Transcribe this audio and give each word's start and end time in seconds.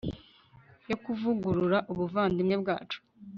yo 0.89 0.95
kuvugurura 1.03 1.77
ubuvandimwe 1.91 2.55
bwacu 2.61 2.99